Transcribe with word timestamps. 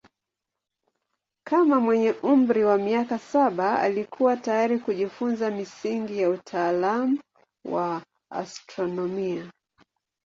Kama 1.49 1.75
mwenye 1.79 2.11
umri 2.33 2.61
wa 2.63 2.77
miaka 2.77 3.19
saba 3.19 3.79
alikuwa 3.79 4.37
tayari 4.37 4.79
kujifunza 4.79 5.51
misingi 5.51 6.21
ya 6.21 6.29
utaalamu 6.29 7.19
wa 7.65 8.01
astronomia. 8.31 9.51